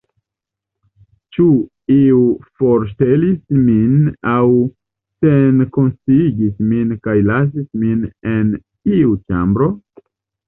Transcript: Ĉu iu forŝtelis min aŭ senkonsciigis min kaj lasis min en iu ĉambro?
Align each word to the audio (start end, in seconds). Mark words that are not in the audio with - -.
Ĉu 1.35 1.43
iu 1.95 2.21
forŝtelis 2.61 3.35
min 3.57 3.99
aŭ 4.31 4.39
senkonsciigis 5.25 6.57
min 6.71 6.95
kaj 7.09 7.15
lasis 7.27 7.67
min 7.83 8.01
en 8.33 8.49
iu 9.01 9.13
ĉambro? 9.29 9.69